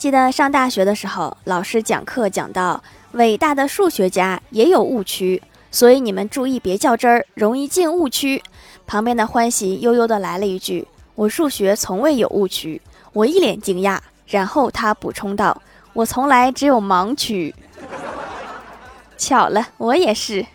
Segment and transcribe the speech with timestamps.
[0.00, 8.42] 记得上大学的时候，老师讲课讲到伟大的数学家也有误区，所以你们注意别较真儿，容易进误区。
[8.86, 12.80] 旁边的欢喜悠悠的来了一句：“我数学从未有误区。”
[13.12, 15.60] 我一脸惊讶，然后他补充道
[15.92, 17.54] ：“我从来只有盲区。”
[19.18, 20.46] 巧了，我也是。